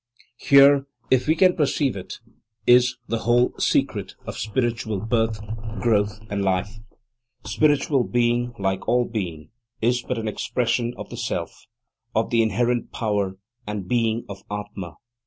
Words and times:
Here, 0.39 0.87
if 1.11 1.27
we 1.27 1.35
can 1.35 1.55
perceive 1.55 1.95
it, 1.95 2.17
is 2.65 2.97
the 3.07 3.19
whole 3.19 3.53
secret 3.59 4.15
of 4.25 4.35
spiritual 4.35 4.99
birth, 4.99 5.39
growth 5.79 6.21
and 6.27 6.41
life 6.41 6.79
Spiritual 7.45 8.05
being, 8.05 8.51
like 8.57 8.87
all 8.87 9.05
being, 9.05 9.49
is 9.79 10.01
but 10.01 10.17
an 10.17 10.27
expression 10.27 10.95
of 10.97 11.11
the 11.11 11.17
Self, 11.17 11.67
of 12.15 12.31
the 12.31 12.41
inherent 12.41 12.91
power 12.91 13.37
and 13.67 13.87
being 13.87 14.25
of 14.27 14.41
Atma. 14.49 14.95